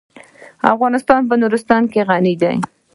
[0.73, 2.55] افغانستان په نورستان غني دی.